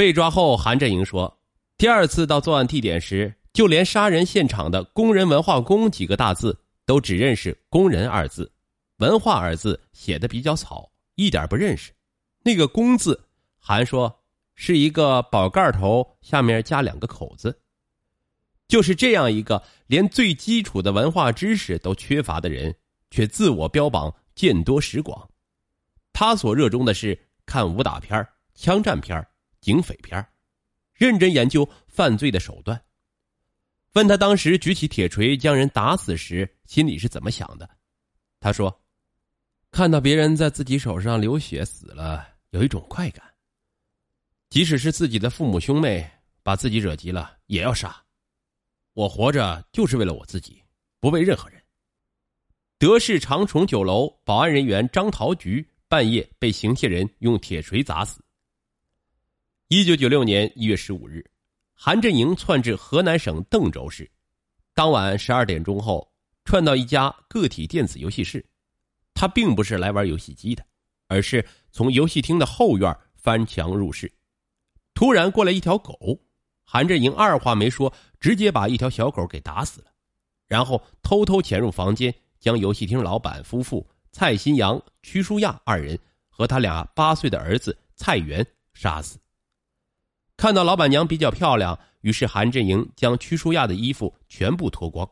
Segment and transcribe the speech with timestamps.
[0.00, 1.38] 被抓后，韩振营说，
[1.76, 8.50] 第二次到作案地点时，就连杀人现场的“工人文化宫”几个大字都只认识“工人”二字
[8.96, 11.92] ，“文化”二字写的比较草，一点不认识。
[12.42, 13.22] 那个“工”字，
[13.58, 14.22] 韩说
[14.54, 17.60] 是一个宝盖头，下面加两个口子。
[18.68, 22.74] 就是这样一个连最基础的文化知识都缺乏的人，
[23.10, 25.28] 却自我标榜见多识广。
[26.10, 29.22] 他所热衷的是看武打片、枪战片、
[29.60, 30.26] 警匪片，
[30.94, 32.80] 认真研究犯罪的手段。
[33.94, 37.68] 问他当时举起铁锤将人打死时心里是怎么想的，
[38.38, 38.80] 他说
[39.72, 43.24] ：“看到别人在自己手上流血死了，有一种快感。
[44.48, 46.08] 即使是自己的父母兄妹，
[46.42, 48.00] 把自己惹急了也要杀。
[48.92, 50.62] 我活着就是为了我自己，
[51.00, 51.60] 不为任何人。”
[52.78, 58.24] 德式长虫酒楼保安人员张桃菊半夜被行窃人用铁锤砸死。
[59.72, 61.24] 一九九六年一月十五日。
[61.74, 64.10] 韩振营窜至河南省邓州市，
[64.74, 66.12] 当晚十二点钟后，
[66.44, 68.44] 窜到一家个体电子游戏室。
[69.14, 70.66] 他并不是来玩游戏机的，
[71.06, 74.12] 而是从游戏厅的后院翻墙入室。
[74.92, 76.20] 突然过来一条狗，
[76.64, 79.92] 韩振营二话没说，直接把一条小狗给打死了，
[80.48, 85.96] 然后偷偷潜入房间，将游戏厅老板夫妇蔡新阳、屈淑亚二人
[86.28, 88.44] 和他俩八岁的儿子蔡元
[88.74, 89.16] 杀死。
[90.40, 95.06] 看到老板娘比较漂亮，于是韩振营将屈淑亚的衣服全部脱光。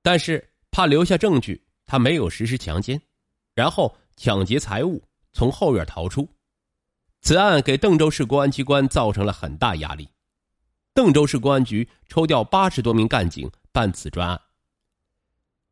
[0.00, 3.02] 但是怕留下证据，他没有实施强奸，
[3.52, 6.28] 然后抢劫财物，从后院逃出。
[7.20, 10.08] 此案给邓州市公安机关造成了很大压力，
[10.94, 14.40] 邓州市公安局抽调八十多名干警办此专案。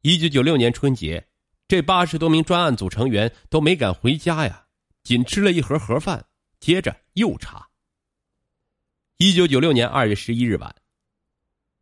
[0.00, 1.24] 一九九六年春节，
[1.68, 4.66] 这八十多名专案组成员都没敢回家呀，
[5.04, 6.26] 仅吃了一盒盒饭，
[6.58, 7.68] 接着又查。
[9.18, 10.74] 一九九六年二月十一日晚，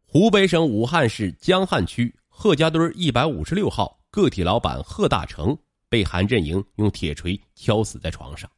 [0.04, 5.56] 湖北省武汉市江汉区贺家墩一百五十六号个体老板贺大成
[5.88, 8.50] 被韩振营用铁锤敲死在床上，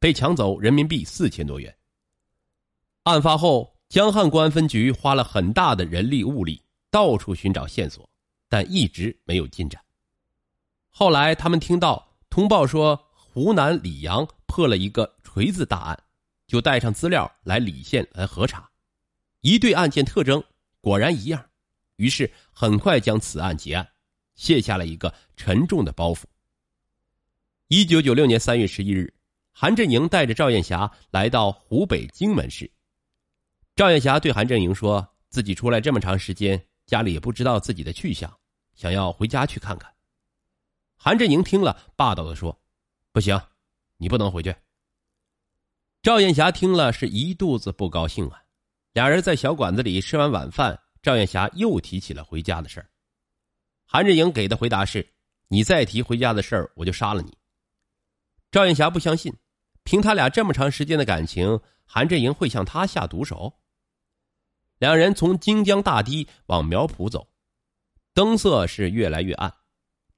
[0.00, 1.76] 被抢走人民币四千多元。
[3.02, 8.08] 案发后，江汉公安分局花了很大的人力物力，到处寻找线索，
[8.48, 9.78] 但一直没有进展。
[10.88, 16.03] 后来，他们听到通报说，湖南耒阳破了一个锤子大案。
[16.46, 18.70] 就带上资料来李县来核查，
[19.40, 20.42] 一对案件特征
[20.80, 21.50] 果然一样，
[21.96, 23.88] 于是很快将此案结案，
[24.34, 26.24] 卸下了一个沉重的包袱。
[27.68, 29.12] 一九九六年三月十一日，
[29.50, 32.70] 韩振营带着赵艳霞来到湖北荆门市。
[33.74, 38.32] 赵艳霞对韩振营说：“自己出来这么长时间，家里也不知道自己的去向，
[38.74, 39.92] 想要回家去看看。”
[40.96, 42.60] 韩振营听了，霸道的说
[43.10, 43.40] ：“不行，
[43.96, 44.54] 你不能回去。”
[46.04, 48.42] 赵艳霞听了是一肚子不高兴啊！
[48.92, 52.90] 俩人在小馆子里吃完晚饭，赵艳霞又提起了回家的事儿。
[53.86, 55.14] 韩振营给的回答是
[55.48, 57.34] ：“你再提回家的事儿，我就杀了你。”
[58.52, 59.32] 赵艳霞不相信，
[59.82, 63.60] 凭他俩这么长时间的感情，韩振营会向他下毒手。
[64.76, 67.26] 两人从荆江大堤往苗圃走，
[68.12, 69.50] 灯色是越来越暗。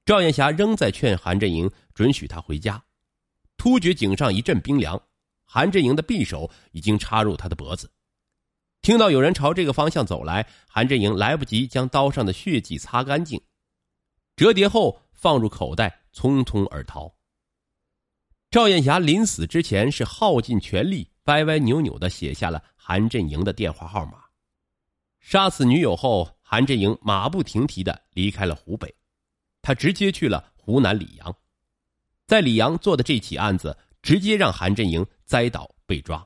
[0.03, 2.83] 赵艳霞仍在劝韩振营准许他回家，
[3.55, 5.01] 突觉颈上一阵冰凉。
[5.49, 7.89] 韩振营的匕首已经插入他的脖子，
[8.81, 13.41] 听到有人朝这个方向走来，韩振营来不及将刀上的血迹擦干净，
[14.35, 17.15] 折叠后放入口袋，匆匆而逃。
[18.51, 24.25] 赵艳霞临死之前是耗尽全力，歪歪扭扭的写下了韩振营的电话号码。
[25.21, 28.93] 杀死女友后，韩振营马不停蹄的离开了湖北，
[29.61, 31.33] 他直接去了湖南溧阳，
[32.25, 33.75] 在溧阳做的这起案子。
[34.07, 36.25] 直接让韩振营栽倒被抓。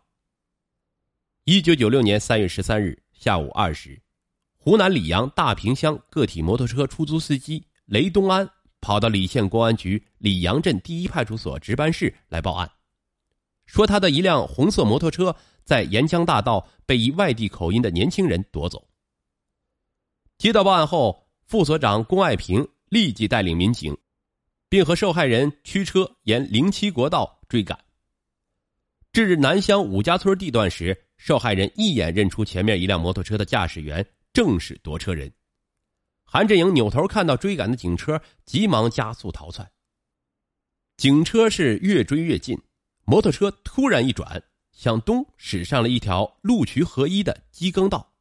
[1.46, 4.00] 一九九六年三月十三日下午二时，
[4.56, 8.48] 湖南耒阳大坪乡个体摩托车出租司机雷东安
[8.82, 12.72] 跑到溧县公安局耒阳镇第一派出所值班室来报案，
[13.66, 18.88] 说他的一辆红色摩托车在沿江大道被一外地口音的年轻人夺走。
[20.38, 23.98] 接到报案后，副所长龚爱平立即带领民警，
[24.70, 27.40] 并和受害人驱车沿零七国道。
[27.52, 27.78] 追赶，
[29.12, 35.30] 至南乡五家村地段时，受害人一眼认出前面一辆摩托车的驾驶员正是夺车人。
[36.24, 39.70] 韩振营扭头看到追赶的警车，急忙加速逃窜。
[40.96, 42.58] 警车是越追越近，
[43.04, 48.14] 摩托车突然一转，向东驶上了一条路渠合一的机耕道。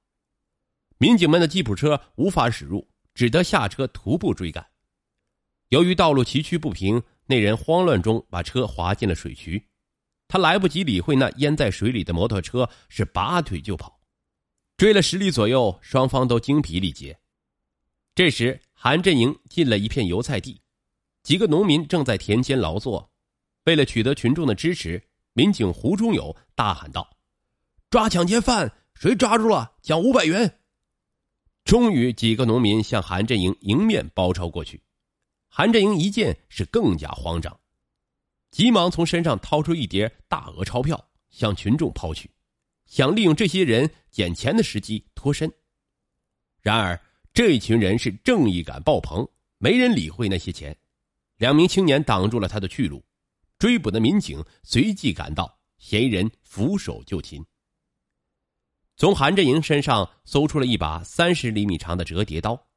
[0.99, 2.85] 民警们的吉普车无法驶入，
[3.15, 4.70] 只得下车徒步追赶。
[5.71, 7.03] 由于道路崎岖不平。
[7.27, 9.69] 那人慌乱中把车滑进了水渠，
[10.27, 14.01] 他来不及理会那淹在水里的摩托车，是拔腿就跑。
[14.77, 17.17] 追了十里左右，双方都精疲力竭。
[18.17, 20.61] 这时，韩振营进了一片油菜地，
[21.23, 23.13] 几个农民正在田间劳作。
[23.67, 25.01] 为了取得群众的支持，
[25.35, 27.09] 民警胡忠友大喊道
[27.91, 28.73] ：“抓抢劫犯！
[28.97, 30.59] 谁抓住了，奖五百元！”
[31.63, 34.83] 终于，几个农民向韩振营迎面包抄过去。
[35.53, 37.61] 韩振营一见是更加慌张，
[38.53, 42.31] 急忙从身上掏出一叠大额钞票，向群众抛去，
[42.87, 45.53] 想利用这些人捡钱的时机脱身。
[46.63, 46.99] 然而，
[47.35, 50.75] 这一群人是正义感爆棚，没人理会那些钱。
[51.37, 53.05] 两名青年挡住了他的去路，
[53.59, 57.45] 追捕的民警随即赶到，嫌疑人俯首就擒。
[58.97, 62.70] 从韩振营身上搜出了一把三十厘米长的折叠刀。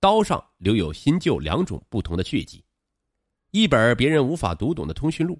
[0.00, 2.64] 刀上留有新旧两种不同的血迹，
[3.50, 5.36] 一本别人无法读懂的通讯录，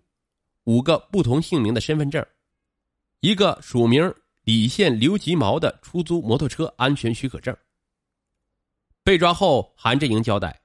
[0.64, 2.26] 五个不同姓名的身份证，
[3.20, 4.12] 一个署名
[4.42, 7.56] 李县刘吉毛的出租摩托车安全许可证。
[9.04, 10.60] 被抓后，韩振营交代，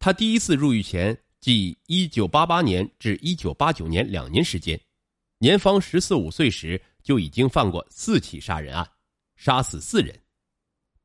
[0.00, 4.80] 他第一次入狱前，即一九八八年至一九八九年两年时间，
[5.38, 8.84] 年方十四五岁时就已经犯过四起杀人案，
[9.36, 10.18] 杀死四人，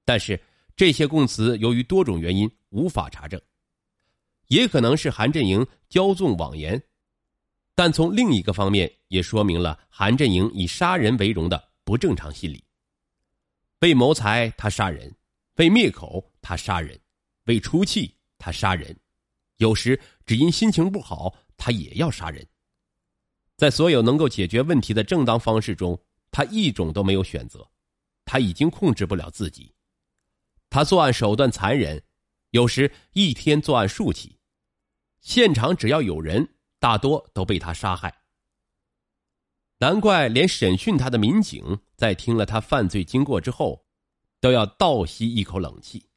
[0.03, 0.41] 但是。
[0.81, 3.39] 这些供词由于多种原因无法查证，
[4.47, 6.83] 也可能是韩振营骄纵妄言，
[7.75, 12.63] 但从另一个方面也说明了韩振营以杀人为荣的不正常心理。
[13.81, 15.15] 为谋财他杀人，
[15.57, 16.99] 为灭口他杀人，
[17.45, 18.99] 为出气他杀人，
[19.57, 22.43] 有时只因心情不好他也要杀人。
[23.55, 25.95] 在所有能够解决问题的正当方式中，
[26.31, 27.69] 他一种都没有选择，
[28.25, 29.71] 他已经控制不了自己。
[30.71, 32.01] 他作案手段残忍，
[32.51, 34.39] 有时一天作案数起，
[35.19, 38.21] 现场只要有人，大多都被他杀害。
[39.79, 43.85] 难怪连审讯他的民警在听了他犯罪经过之后，
[44.39, 46.07] 都要倒吸一口冷气。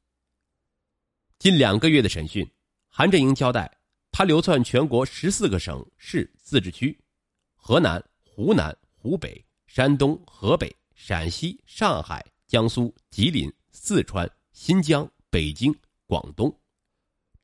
[1.40, 2.48] 近两个月的审讯，
[2.86, 3.68] 韩振英交代，
[4.12, 6.96] 他流窜全国十四个省市自治区，
[7.56, 14.30] 河南、湖南、湖北、山东、河北、陕西、上海、江苏、吉林、四川。
[14.54, 15.74] 新疆、北京、
[16.06, 16.56] 广东，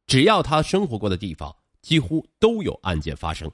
[0.07, 3.51] 只要他生活过的地方，几乎都有案件发生。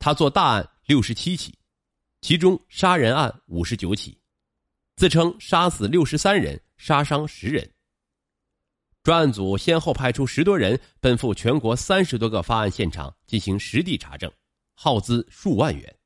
[0.00, 1.56] 他做大案六十七起，
[2.20, 4.20] 其中杀人案五十九起，
[4.96, 7.72] 自称杀死六十三人，杀伤十人。
[9.04, 14.30] 专案组先后派出十多人奔赴全国三十多个发案现场进行实地查证，
[14.74, 15.96] 耗资数万元。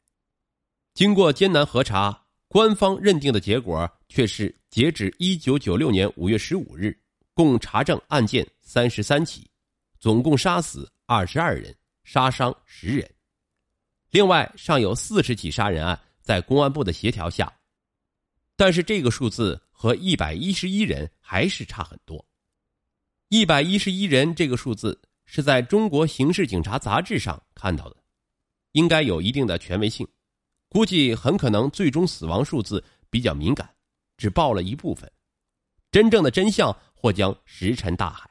[0.92, 4.54] 经过艰难核查，官方认定的结果却是。
[4.72, 6.98] 截止一九九六年五月十五日，
[7.34, 9.46] 共查证案件三十三起，
[10.00, 13.14] 总共杀死二十二人，杀伤十人。
[14.12, 17.52] 另外，尚有四十起杀人案在公安部的协调下，
[18.56, 22.24] 但是这个数字和一百一十一人还是差很多。
[23.28, 27.96] 一百一十一人这个数字是在中国刑事警察杂志上看到的，
[28.72, 30.08] 应该有一定的权威性，
[30.70, 33.68] 估计很可能最终死亡数字比较敏感。
[34.22, 35.10] 只报了一部分，
[35.90, 38.30] 真正的真相或将石沉大海。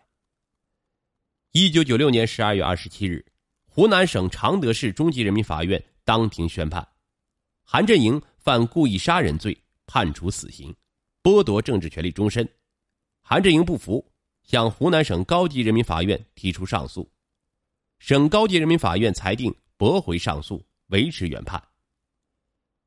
[1.52, 3.26] 一九九六年十二月二十七日，
[3.68, 6.88] 湖南省常德市中级人民法院当庭宣判，
[7.66, 10.74] 韩振营犯故意杀人罪，判处死刑，
[11.22, 12.48] 剥夺政治权利终身。
[13.22, 14.10] 韩振营不服，
[14.44, 17.12] 向湖南省高级人民法院提出上诉，
[18.00, 21.62] 省高级人民法院裁定驳回上诉，维持原判。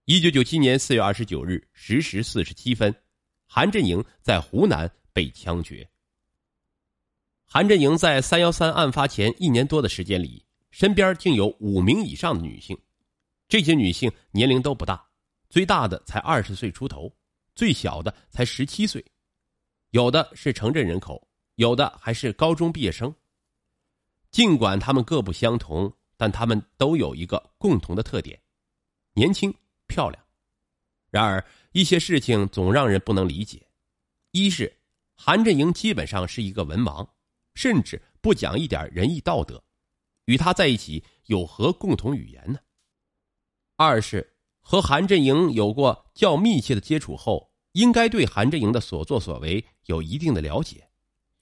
[0.07, 2.95] 一九九七年四月二十九日十时四十七分，
[3.47, 5.89] 韩振营在湖南被枪决。
[7.47, 12.79] 韩振营在三幺三案发前一年多的时间里，身边竟有五名以上的女性，
[13.49, 15.03] 这些女性年龄都不大，
[15.49, 17.11] 最大的才二十岁出头，
[17.55, 19.03] 最小的才十七岁，
[19.93, 23.15] 有的是城镇人口，有的还是高中毕业生。
[24.31, 28.39] 尽管他们各不相同，但他们都有一个共同的特点：
[29.15, 29.51] 年轻。
[29.95, 30.21] 漂亮，
[31.09, 33.69] 然而一些事情总让人不能理解。
[34.33, 34.81] 一是
[35.15, 37.09] 韩振营基本上是一个文盲，
[37.55, 39.63] 甚至不讲一点仁义道德，
[40.25, 42.59] 与他在一起有何共同语言呢？
[43.77, 50.91] 二是和韩振营有过较密切的接触后，应该对韩振营的所作所为有一定的了解，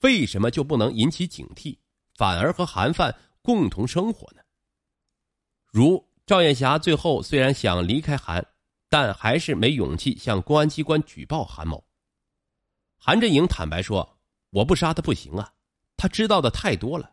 [0.01, 1.79] 为什么就不能引起警惕，
[2.13, 4.43] 反而和韩范共同生活呢？
[5.71, 6.12] 如。
[6.25, 8.45] 赵艳霞最后虽然想离开韩，
[8.89, 11.83] 但还是没勇气向公安机关举报韩某。
[12.95, 14.17] 韩振营坦白说
[14.51, 15.53] ：“我不杀他不行啊，
[15.97, 17.11] 他知道的太多了。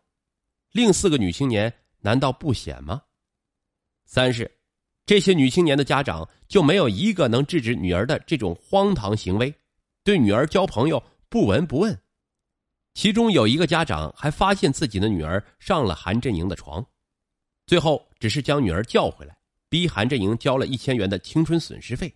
[0.71, 3.01] 另四个女青年难道不显吗？”
[4.07, 4.49] 三是，
[5.05, 9.53] 这些女青年的家长就没有一个能制止女儿的这种荒唐行为，
[10.05, 12.01] 对女儿交朋友不闻不问。
[12.93, 16.85] 其中有一个家长还发现自己的女儿上了韩振营的床，
[17.65, 19.35] 最后只是将女儿叫回来，
[19.67, 22.15] 逼韩振营交了一千元的青春损失费，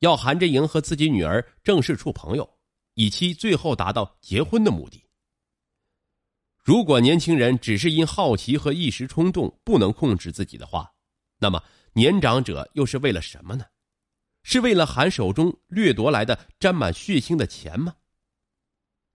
[0.00, 2.58] 要韩振营和自己女儿正式处朋友，
[2.94, 5.04] 以期最后达到结婚的目的。
[6.64, 10.92] 如果年轻人只是因好奇和一时冲动不能控制自己的话，
[11.38, 13.64] 那么年长者又是为了什么呢？
[14.42, 17.94] 是为了韩手中掠夺来的沾满血腥的钱吗？